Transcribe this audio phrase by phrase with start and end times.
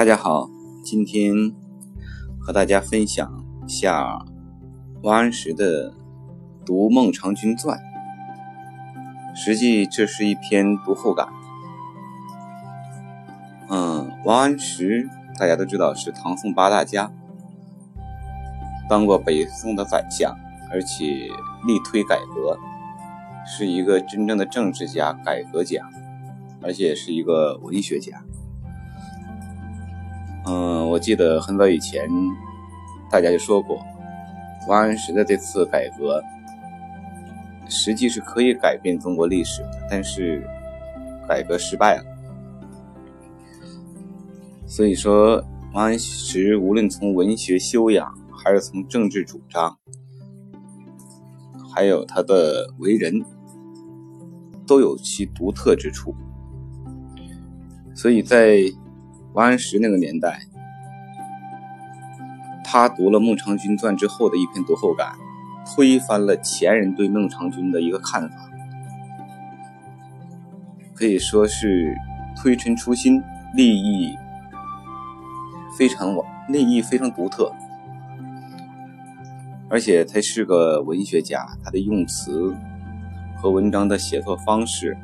[0.00, 0.48] 大家好，
[0.82, 1.52] 今天
[2.40, 4.24] 和大家分享下
[5.02, 5.90] 王安石的
[6.64, 7.78] 《读孟尝君传》。
[9.36, 11.28] 实际这是一篇读后感。
[13.68, 15.06] 嗯，王安石
[15.38, 17.12] 大家都知道是唐宋八大家，
[18.88, 20.34] 当过北宋的宰相，
[20.72, 21.04] 而且
[21.66, 22.58] 力推改革，
[23.44, 25.86] 是一个真正的政治家、改革家，
[26.62, 28.24] 而且是一个文学家。
[30.50, 32.10] 嗯，我记得很早以前，
[33.08, 33.78] 大家就说过，
[34.66, 36.20] 王安石的这次改革，
[37.68, 40.44] 实际是可以改变中国历史的，但是
[41.28, 42.04] 改革失败了。
[44.66, 45.40] 所以说，
[45.72, 49.78] 王安石无论从文学修养，还是从政治主张，
[51.72, 53.24] 还有他的为人，
[54.66, 56.12] 都有其独特之处。
[57.94, 58.62] 所以在
[59.32, 60.40] 王安石那个年代，
[62.64, 65.14] 他读了《孟尝君传》之后的一篇读后感，
[65.64, 68.50] 推翻了前人对孟尝君的一个看法，
[70.94, 71.96] 可以说是
[72.36, 73.22] 推陈出新，
[73.54, 74.16] 立意
[75.78, 76.12] 非常
[76.48, 77.52] 立意非常独特，
[79.68, 82.52] 而且他是个文学家，他的用词
[83.36, 84.98] 和文章的写作方式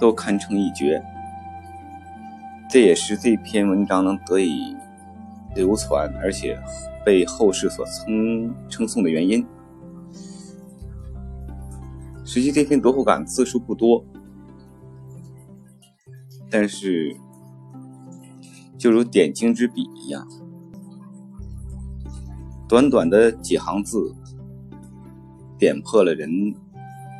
[0.00, 1.00] 都堪称一绝。
[2.76, 4.76] 这也是这篇文章能得以
[5.54, 6.60] 流传，而且
[7.06, 9.46] 被后世所称称颂的原因。
[12.22, 14.04] 实际这篇读后感字数不多，
[16.50, 17.16] 但是
[18.76, 20.28] 就如点睛之笔一样，
[22.68, 24.14] 短短的几行字，
[25.58, 26.54] 点破了人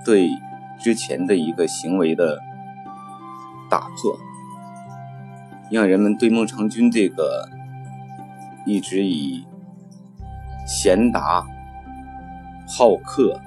[0.04, 0.28] 对
[0.78, 2.40] 之前的一个行为的
[3.70, 4.18] 打破。
[5.70, 7.48] 让人们对孟尝君这个
[8.64, 9.44] 一直以
[10.66, 11.44] 贤达、
[12.68, 13.40] 好客、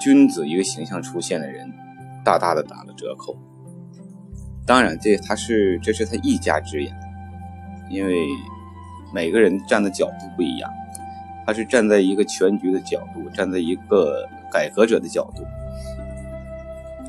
[0.00, 1.72] 君子一个形象出现的人，
[2.24, 3.36] 大大的打了折扣。
[4.66, 6.92] 当然，这他是这是他一家之言，
[7.88, 8.16] 因为
[9.14, 10.68] 每个人站的角度不一样，
[11.46, 15.44] 他是站在一个全局的角度，站在一个改革者的角度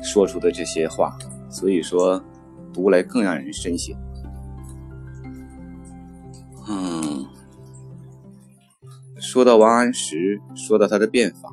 [0.04, 1.18] 说出的这些话。
[1.50, 2.22] 所以说，
[2.78, 3.92] 读来更让人深省。
[6.68, 7.26] 嗯，
[9.18, 11.50] 说到王安石，说到他的变法，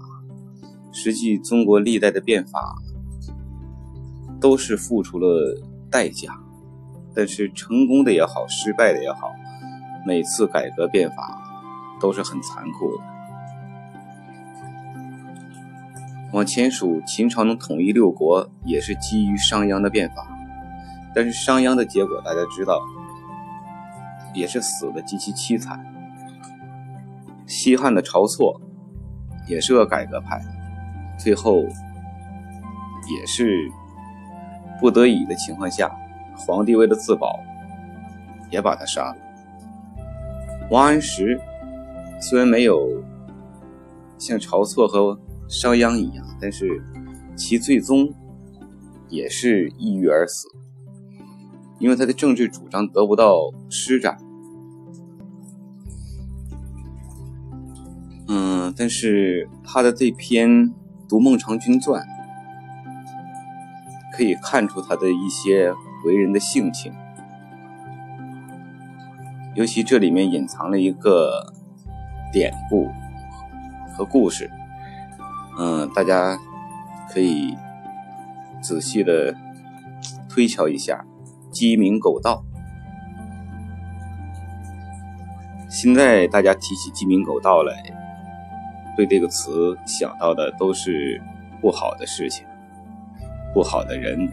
[0.92, 2.76] 实际中国历代的变法
[4.40, 5.60] 都是付出了
[5.90, 6.40] 代价，
[7.16, 9.32] 但是成功的也好，失败的也好，
[10.06, 11.42] 每次改革变法
[12.00, 13.04] 都是很残酷的。
[16.34, 20.35] 往前数，秦朝能统一六国，也是基于商鞅的变法。
[21.16, 22.82] 但是商鞅的结果大家知道，
[24.34, 25.84] 也是死的极其凄惨。
[27.48, 28.60] 西汉的晁错
[29.48, 30.42] 也是个改革派，
[31.18, 33.72] 最后也是
[34.82, 35.90] 不得已的情况下，
[36.36, 37.40] 皇帝为了自保，
[38.52, 39.18] 也把他杀了。
[40.70, 41.40] 王安石
[42.20, 42.90] 虽然没有
[44.18, 46.84] 像晁错和商鞅一样，但是
[47.38, 48.12] 其最终
[49.08, 50.48] 也是抑郁而死，
[51.80, 54.18] 因为他的政治主张得不到施展。
[58.28, 60.50] 嗯，但是他的这篇
[61.08, 62.02] 《读孟尝君传》
[64.12, 65.74] 可以看出他的一些
[66.06, 66.92] 为人的性情，
[69.54, 71.54] 尤其这里面隐藏了一个
[72.34, 72.90] 典故
[73.94, 74.50] 和故事。
[75.60, 76.38] 嗯，大家
[77.14, 77.56] 可以
[78.62, 79.36] 仔细的
[80.28, 81.06] 推敲一下
[81.56, 82.44] “鸡鸣狗盗”。
[85.72, 87.82] 现在大家提起“鸡鸣狗盗”来，
[88.98, 91.22] 对这个词想到的都是
[91.62, 92.46] 不好的事情、
[93.54, 94.30] 不好的人。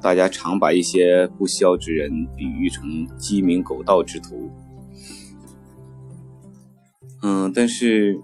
[0.00, 4.50] 大家常把一些不肖之人比喻成“鸡鸣狗盗”之徒。
[7.22, 8.18] 嗯，但是。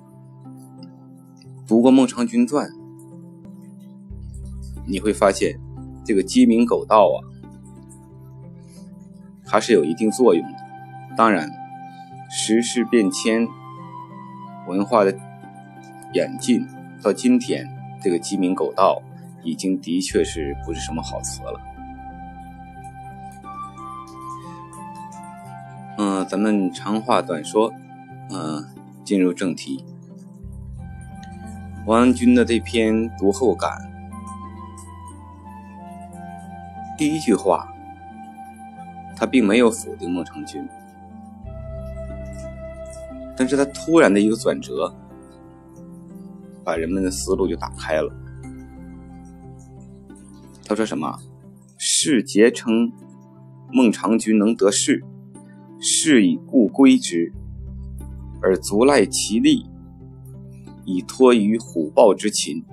[1.68, 2.68] 读过《孟尝君传》，
[4.86, 5.58] 你会发现，
[6.06, 7.18] 这个鸡鸣狗盗啊，
[9.44, 10.58] 它是有一定作用的。
[11.16, 11.50] 当然，
[12.30, 13.48] 时事变迁、
[14.68, 15.12] 文化的
[16.12, 16.66] 演进，
[17.02, 17.68] 到今天，
[18.00, 19.02] 这个鸡鸣狗盗
[19.42, 21.60] 已经的确是不是什么好词了。
[25.98, 27.72] 嗯，咱们长话短说，
[28.30, 28.64] 嗯，
[29.04, 29.84] 进入正题。
[31.86, 33.85] 王安君的这篇读后感，
[36.96, 37.70] 第一句话，
[39.14, 40.66] 他并没有否定孟尝君，
[43.36, 44.94] 但是他突然的一个转折，
[46.64, 48.10] 把人们的思路就打开了。
[50.64, 51.18] 他说什么？
[51.78, 52.90] 士节称
[53.70, 55.04] 孟尝君能得势，
[55.78, 57.30] 是以故归之，
[58.40, 59.66] 而足赖其力，
[60.86, 62.64] 以托于虎豹之秦。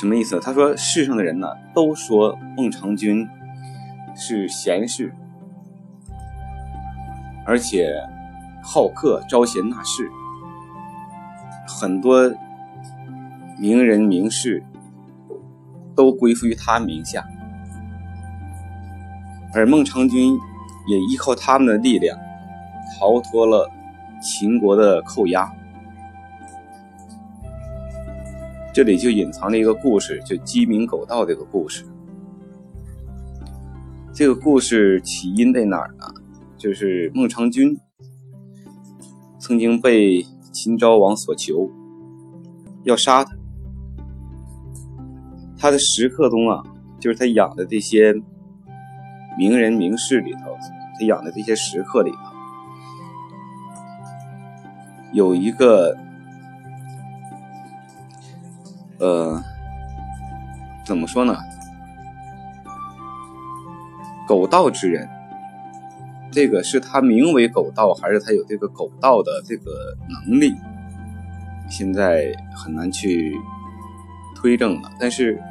[0.00, 0.40] 什么意思？
[0.40, 3.28] 他说世上的人呢，都说孟尝君
[4.16, 5.14] 是贤士，
[7.44, 7.92] 而且
[8.62, 10.10] 好客、招贤纳士，
[11.68, 12.32] 很多
[13.58, 14.64] 名人名士
[15.94, 17.28] 都归附于他名下，
[19.52, 20.32] 而孟尝君
[20.88, 22.18] 也依靠他们的力量
[22.98, 23.70] 逃脱了
[24.22, 25.52] 秦国的扣押。
[28.72, 31.84] 这里就隐藏了一个故事，就鸡鸣狗盗这个故事。
[34.14, 36.06] 这个故事起因在哪儿呢？
[36.56, 37.76] 就是孟尝君
[39.40, 41.68] 曾经被秦昭王所求，
[42.84, 43.34] 要杀他。
[45.58, 46.62] 他的食客中啊，
[47.00, 48.14] 就是他养的这些
[49.36, 50.56] 名人名士里头，
[50.98, 52.18] 他养的这些食客里头，
[55.12, 55.98] 有一个。
[59.00, 59.42] 呃，
[60.84, 61.34] 怎么说呢？
[64.28, 65.08] 狗道之人，
[66.30, 70.54] 这个是他名为狗道，还是他有这个狗道的这个能力？
[71.70, 73.34] 现在很难去
[74.36, 74.92] 推证了。
[75.00, 75.42] 但是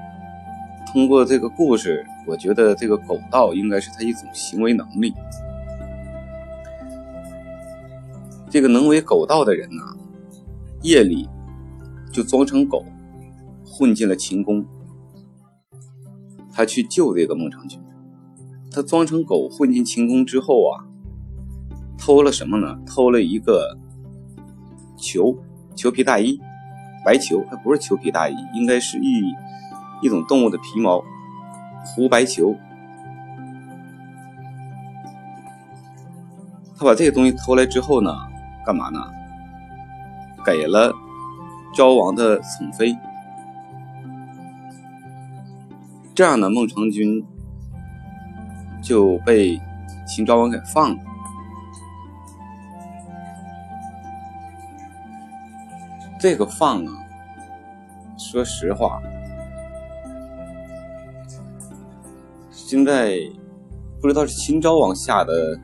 [0.85, 5.11] 通过这个故事，我觉得这个狗道应该是他一种行为能力。
[8.47, 9.83] 这个能为狗道的人呢，
[10.83, 11.27] 夜里
[12.11, 12.85] 就装成狗。
[13.69, 14.65] 混进了秦宫，
[16.51, 17.79] 他去救这个孟尝君。
[18.71, 20.85] 他装成狗混进秦宫之后啊，
[21.97, 22.79] 偷了什么呢？
[22.85, 23.77] 偷了一个
[24.97, 25.39] 裘，
[25.75, 26.39] 裘皮大衣，
[27.05, 29.23] 白裘，它不是裘皮大衣，应该是一
[30.01, 31.03] 一种动物的皮毛，
[31.85, 32.55] 狐白裘。
[36.77, 38.11] 他把这个东西偷来之后呢，
[38.65, 38.99] 干嘛呢？
[40.45, 40.93] 给了
[41.75, 42.95] 昭王的宠妃。
[46.19, 47.25] 这样呢，孟尝君
[48.83, 49.57] 就被
[50.05, 51.01] 秦昭王给放了。
[56.19, 56.91] 这个放啊，
[58.17, 59.01] 说实话，
[62.51, 63.17] 现在
[64.01, 65.57] 不知道是秦昭王下的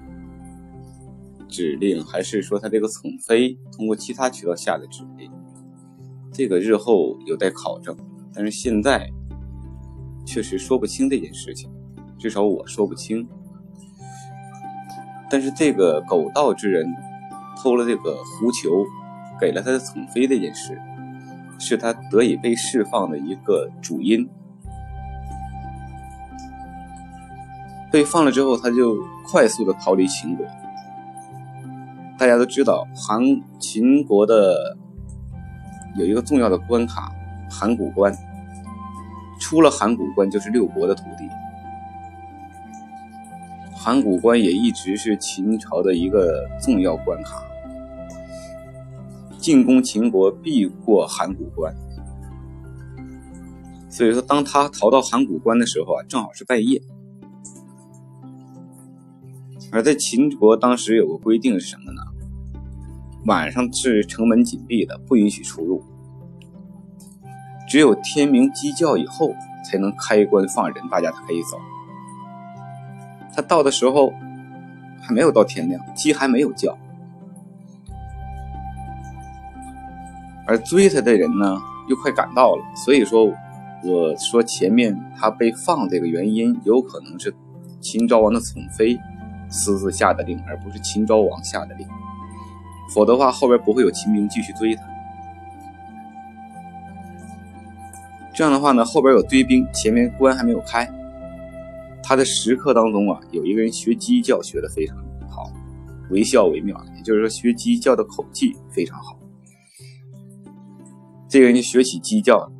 [1.50, 5.30] 指令，还是说他这个宠妃通过其他渠道下的指令，
[6.31, 7.94] 这个日后有待考证。
[8.34, 9.12] 但是现在。
[10.25, 11.69] 确实说不清这件事情，
[12.18, 13.27] 至少我说不清。
[15.30, 16.86] 但是这个狗道之人
[17.57, 18.86] 偷了这个狐裘，
[19.39, 20.80] 给了他的宠妃这件事，
[21.60, 24.27] 是他得以被释放的一个主因。
[27.92, 30.45] 被放了之后，他就快速的逃离秦国。
[32.18, 33.22] 大家都知道，韩
[33.60, 34.77] 秦国的
[35.95, 37.12] 有一个重要的关卡——
[37.50, 38.13] 函谷关。
[39.39, 41.30] 出了函谷关就是六国的土地，
[43.75, 47.44] 函谷关也一直是秦朝的一个重要关卡，
[49.38, 51.75] 进攻秦国必过函谷关。
[53.89, 56.82] 所以说，当他逃到函谷关的时候啊，正好是半夜。
[59.72, 62.01] 而在秦国当时有个规定是什么呢？
[63.25, 65.84] 晚上是城门紧闭的，不允许出入。
[67.75, 71.60] 只有天明鸡叫以后，才能开关放人，大家才可以走。
[73.34, 74.13] 他到的时候
[75.01, 76.77] 还没有到天亮，鸡还没有叫，
[80.48, 82.63] 而追他的人呢又快赶到了。
[82.77, 83.25] 所以说，
[83.84, 87.36] 我说前面他被放这个原因，有可能是
[87.82, 88.98] 秦昭王的宠妃
[89.50, 91.86] 私自下的令，而不是秦昭王下的令。
[92.94, 94.95] 否则的话，后边不会有秦兵继续追他。
[98.36, 100.86] 这样的话呢，后边有追兵，前面关还没有开。
[102.04, 104.98] 他的食客当中啊，有一个人学鸡叫学的非常
[105.30, 105.50] 好，
[106.12, 109.18] 惟笑惟妙，也就是说学鸡叫的口技非常好。
[111.30, 112.51] 这个人就学起鸡叫了，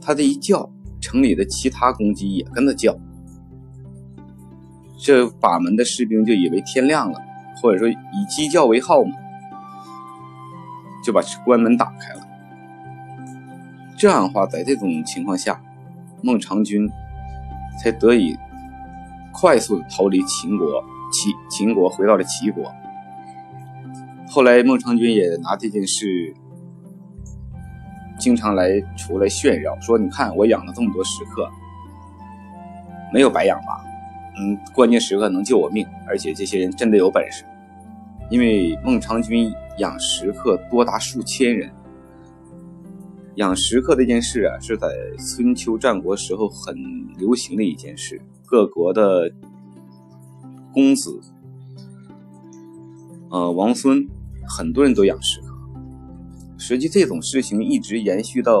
[0.00, 0.68] 他这一叫，
[1.00, 2.98] 城里的其他公鸡也跟着叫。
[4.98, 7.20] 这把门的士兵就以为天亮了，
[7.62, 9.10] 或者说以鸡叫为号嘛，
[11.04, 12.17] 就把关门打开了。
[13.98, 15.60] 这样的话，在这种情况下，
[16.22, 16.88] 孟尝君
[17.82, 18.38] 才得以
[19.32, 20.66] 快速逃离秦国，
[21.12, 22.72] 齐秦国回到了齐国。
[24.30, 26.32] 后来，孟尝君也拿这件事
[28.20, 31.50] 经常来出来炫耀，说：“你看我养了这么多食客，
[33.12, 33.84] 没有白养吧？
[34.38, 37.44] 嗯，关键时刻能救我命，而且这些人真的有本事。
[38.30, 41.68] 因为孟尝君养食客多达数千人。”
[43.38, 46.74] 养食客这件事啊，是在春秋战国时候很
[47.16, 48.20] 流行的一件事。
[48.44, 49.30] 各国的
[50.72, 51.20] 公子、
[53.30, 54.08] 呃王孙，
[54.48, 55.56] 很多人都养食客。
[56.58, 58.60] 实际这种事情一直延续到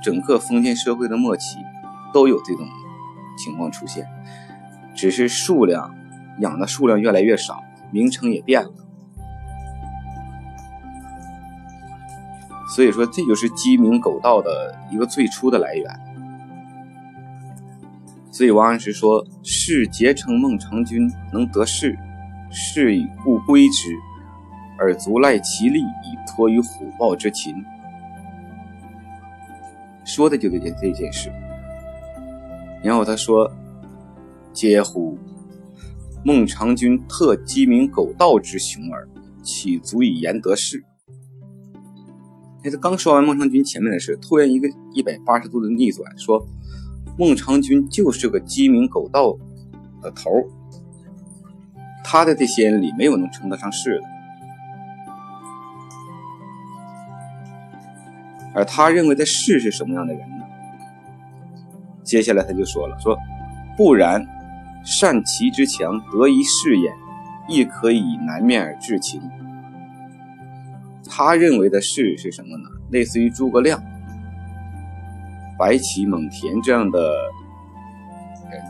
[0.00, 1.56] 整个封建社会的末期，
[2.14, 2.64] 都有这种
[3.36, 4.06] 情况出现，
[4.94, 5.92] 只是数量
[6.38, 7.60] 养的数量越来越少，
[7.90, 8.70] 名称也变了。
[12.76, 15.90] 所以说，这就是鸡鸣狗盗的一个最初的来源。
[18.30, 21.96] 所以王安石说：“士皆称孟尝君能得势，
[22.50, 23.96] 是以故归之，
[24.78, 27.54] 而足赖其力以托于虎豹之禽。”
[30.04, 31.32] 说的就这件这件事。
[32.84, 33.50] 然后他说
[34.52, 35.18] ：“嗟乎！
[36.22, 39.08] 孟尝君特鸡鸣狗盗之雄耳，
[39.42, 40.84] 岂足以言得势？”
[42.70, 46.46] 他刚说完孟尝君前面的事，突然一个一百八十度的逆转，说
[47.18, 49.36] 孟尝君就是个鸡鸣狗盗
[50.02, 50.30] 的头
[52.04, 54.04] 他的这些人里没有能称得上是的。
[58.54, 60.44] 而他认为的士是什么样的人呢？
[62.02, 63.18] 接下来他就说了，说
[63.76, 64.26] 不然，
[64.84, 66.94] 善其之强，得一士焉，
[67.48, 69.20] 亦可以南面而治秦。
[71.08, 72.68] 他认为的士是什么呢？
[72.90, 73.82] 类似于诸葛亮、
[75.58, 76.98] 白起、蒙恬这样的
[78.50, 78.62] 人，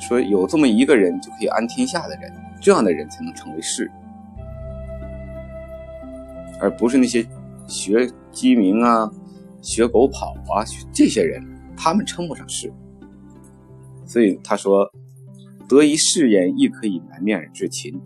[0.00, 3.90] 说有这么一个人就可以安天下的人，这样的人才能成为士，
[6.60, 7.24] 而不是那些
[7.66, 9.10] 学鸡鸣啊、
[9.62, 11.42] 学狗跑啊这些人，
[11.76, 12.72] 他们称不上士。
[14.04, 14.90] 所以他说
[15.68, 18.00] ：“得一士焉，亦可以南面而治秦。”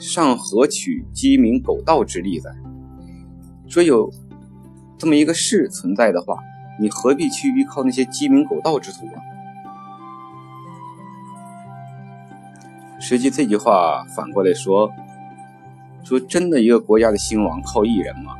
[0.00, 2.50] 上何取鸡鸣狗盗之利哉？
[3.68, 4.10] 说有
[4.96, 6.38] 这么一个事存在的话，
[6.80, 9.20] 你何必去依靠那些鸡鸣狗盗之徒啊？
[12.98, 14.90] 实际这句话反过来说，
[16.02, 18.32] 说真的，一个国家的兴亡靠一人吗？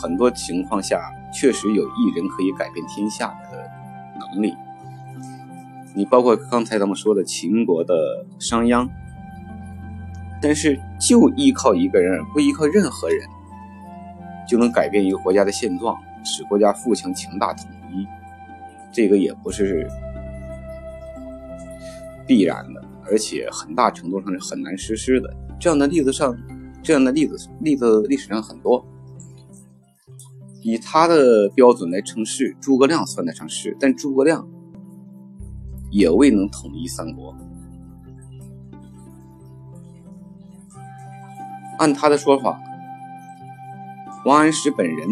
[0.00, 3.68] 很多情况下，确实有一人可以改变天下的
[4.20, 4.54] 能力。
[5.94, 8.88] 你包括刚才咱们说的秦国的商鞅。
[10.40, 13.28] 但是，就依靠一个人，不依靠任何人，
[14.48, 18.06] 就能改变一个国家的现状，使国家富强、强大、统一，
[18.92, 19.88] 这个也不是
[22.26, 25.28] 必然的，而且很大程度上是很难实施的。
[25.58, 26.36] 这样的例子上，
[26.82, 28.86] 这样的例子例子历史上很多。
[30.62, 34.46] 以他的标准来称是，诸葛亮算得上是，但诸葛亮
[35.90, 37.34] 也未能统一三国。
[41.78, 42.60] 按他的说法，
[44.24, 45.08] 王安石本人，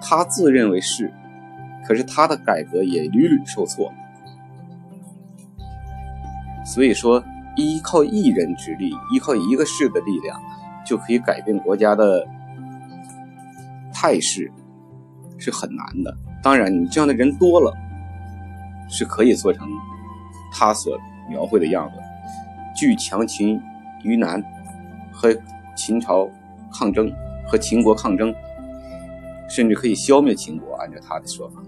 [0.00, 1.12] 他自认为是，
[1.86, 3.90] 可是他的改革也屡屡受挫。
[6.64, 7.24] 所以说，
[7.56, 10.38] 依靠一人之力，依靠一个士的力量，
[10.84, 12.26] 就可以改变国家的
[13.92, 14.52] 态势，
[15.38, 16.14] 是很难的。
[16.42, 17.74] 当然，你这样的人多了，
[18.90, 19.66] 是可以做成
[20.52, 20.98] 他所
[21.30, 21.96] 描绘的样子，
[22.76, 23.58] 拒强秦
[24.02, 24.44] 于南
[25.10, 25.34] 和。
[25.86, 26.28] 秦朝
[26.72, 27.12] 抗争
[27.46, 28.34] 和秦国抗争，
[29.48, 30.74] 甚至可以消灭秦国。
[30.74, 31.62] 按照他的说法，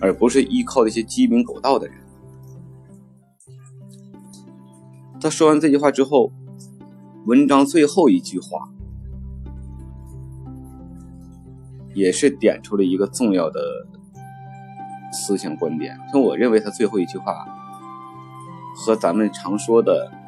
[0.00, 1.96] 而不是依靠那些鸡鸣狗盗的人。
[5.20, 6.32] 他说完这句话之后，
[7.26, 8.66] 文章最后一句话
[11.92, 13.60] 也是点出了一个重要的
[15.12, 16.00] 思想观点。
[16.10, 17.46] 从我认为，他最后一句话
[18.74, 20.23] 和咱们常说的。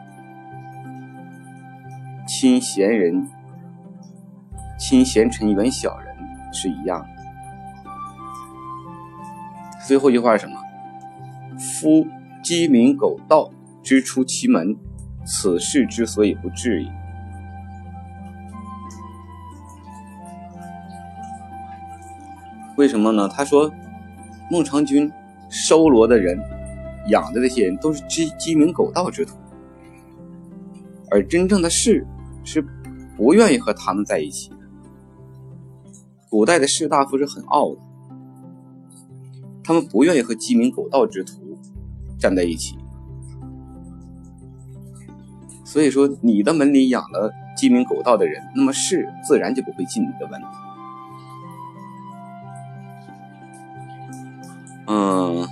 [2.26, 3.30] 亲贤人，
[4.76, 6.12] 亲贤臣，远小人
[6.52, 7.06] 是一样的。
[9.86, 10.56] 最后一句话是什么？
[11.56, 12.04] 夫
[12.42, 13.48] 鸡鸣狗盗
[13.80, 14.76] 之出其门，
[15.24, 16.90] 此事之所以不至矣。
[22.76, 23.28] 为什么呢？
[23.28, 23.72] 他说，
[24.50, 25.10] 孟尝君
[25.48, 26.36] 收罗的人，
[27.06, 29.38] 养的这些人都是鸡鸡鸣狗盗之徒，
[31.08, 32.04] 而真正的士。
[32.46, 32.64] 是
[33.16, 34.56] 不愿意和他们在一起的，
[36.30, 37.80] 古代的士大夫是很傲的，
[39.64, 41.58] 他们不愿意和鸡鸣狗盗之徒
[42.18, 42.78] 站在一起。
[45.64, 50.40] 所以说，你的门里养了鸡鸣狗盗的人，那么士自然就不会进你的门。
[54.86, 55.48] 嗯，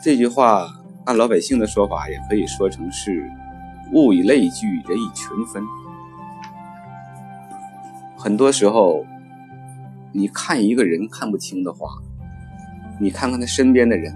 [0.00, 0.68] 这句话
[1.04, 3.28] 按老百姓的说法，也可以说成是
[3.92, 5.62] “物以类聚，人以群分”。
[8.22, 9.04] 很多时候，
[10.12, 11.88] 你看一个人看不清的话，
[13.00, 14.14] 你看看他身边的人，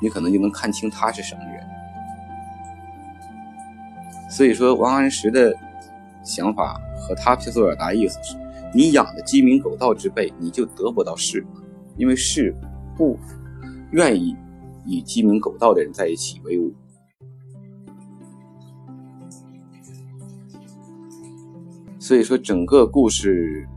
[0.00, 1.62] 你可能就能看清他是什么人。
[4.30, 5.54] 所以说，王安石的
[6.24, 8.34] 想法和他所表达意思是：
[8.72, 11.46] 你养的鸡鸣狗盗之辈，你就得不到士，
[11.98, 12.56] 因为士
[12.96, 13.18] 不
[13.90, 14.34] 愿意
[14.86, 16.72] 与鸡鸣狗盗的人在一起为伍。
[22.10, 23.68] 所以说，整个故事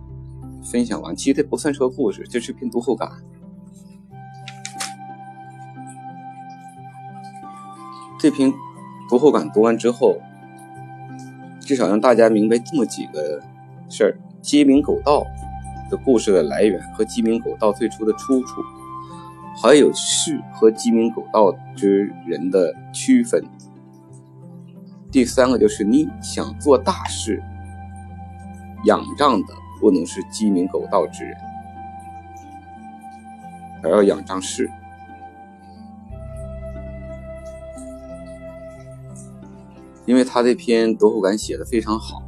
[0.63, 3.07] 分享完，其实这不算是个故事，这是篇读后感。
[8.19, 8.51] 这篇
[9.07, 10.17] 读后感读完之后，
[11.59, 13.39] 至少让大家明白这么几个
[13.87, 15.23] 事儿：鸡鸣狗盗
[15.91, 18.63] 的故事的来源和鸡鸣狗盗最初的出处，
[19.61, 23.45] 还有士和鸡鸣狗盗之人的区分。
[25.11, 27.39] 第三个就是你想做大事。
[28.85, 31.37] 仰仗的不能是鸡鸣狗盗之人，
[33.81, 34.69] 而要仰仗士。
[40.05, 42.21] 因为他这篇读后感写的非常好。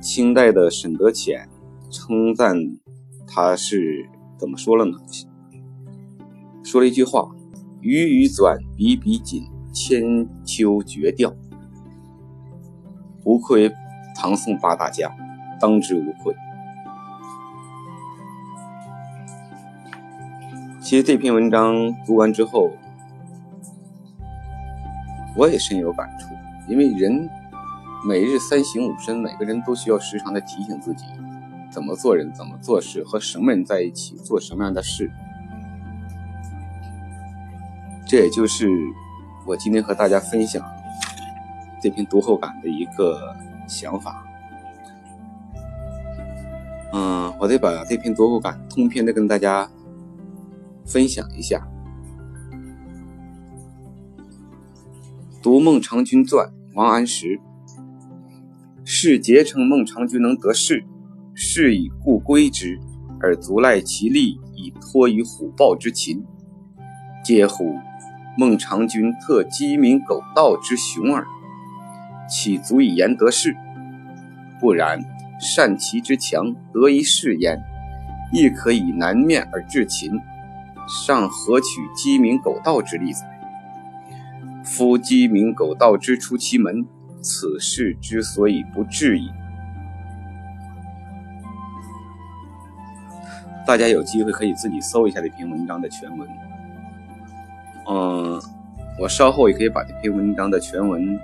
[0.00, 1.48] 清代的沈德潜
[1.90, 2.56] 称赞
[3.26, 4.98] 他是怎么说了呢？
[6.62, 7.28] 说了一句话
[7.82, 11.34] ：“语语转，笔笔紧，千秋绝调，
[13.22, 13.72] 不愧。”
[14.14, 15.10] 唐宋八大家，
[15.58, 16.34] 当之无愧。
[20.80, 22.70] 其实这篇文章读完之后，
[25.36, 26.28] 我也深有感触。
[26.68, 27.28] 因为人
[28.06, 31.04] 每日三省吾身，每个人都需要时常的提醒自己，
[31.70, 35.10] 怎么做人，怎么做事，和什么人在一起，做什么样的事。
[38.06, 38.68] 这也就是
[39.46, 40.62] 我今天和大家分享
[41.80, 43.34] 这篇读后感的一个。
[43.72, 44.22] 想法，
[46.92, 49.68] 嗯，我得把这篇读后感通篇的跟大家
[50.84, 51.66] 分享一下。
[55.42, 57.40] 读《孟尝君传》，王安石。
[58.84, 60.84] 士皆称孟尝君能得势，
[61.34, 62.78] 是以故归之，
[63.20, 66.22] 而足赖其力以托于虎豹之禽。
[67.24, 67.74] 嗟乎！
[68.36, 71.26] 孟尝君特鸡鸣狗盗之雄耳。
[72.32, 73.54] 岂足以言得势？
[74.58, 74.98] 不然，
[75.38, 77.62] 善其之强，得一势焉，
[78.32, 80.10] 亦可以南面而制秦，
[80.88, 83.20] 尚何取鸡鸣狗盗之利哉？
[84.64, 86.86] 夫鸡鸣狗盗之出其门，
[87.20, 89.30] 此事之所以不至矣。
[93.66, 96.26] 大家有机会可以自己搜一下这篇文章的全文。
[97.90, 98.40] 嗯，
[98.98, 101.20] 我稍后也可以把这篇文章的全文。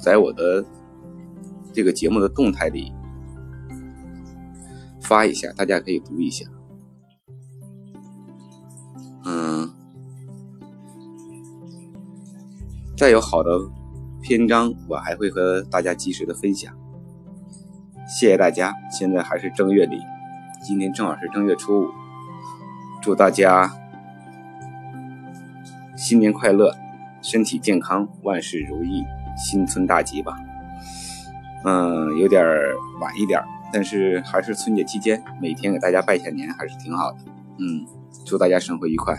[0.00, 0.64] 在我的
[1.72, 2.92] 这个节目的动态里
[5.00, 6.46] 发一下，大家可以读一下。
[9.24, 9.70] 嗯，
[12.96, 13.50] 再有好的
[14.22, 16.72] 篇章，我还会和大家及时的分享。
[18.08, 18.72] 谢谢大家！
[18.90, 19.98] 现在还是正月里，
[20.62, 21.88] 今天正好是正月初五，
[23.02, 23.72] 祝大家
[25.96, 26.72] 新年快乐，
[27.20, 29.02] 身体健康，万事如意。
[29.36, 30.36] 新春大吉吧，
[31.64, 32.44] 嗯，有点
[33.00, 33.40] 晚一点，
[33.72, 37.18] 但是还是春节期间，每天给大家拜下年还是挺好的，
[37.58, 37.86] 嗯，
[38.24, 39.14] 祝大家生活愉快。